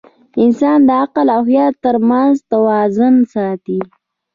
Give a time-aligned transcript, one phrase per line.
[0.43, 3.79] انسان د عقل او خیال تر منځ توازن ساتي.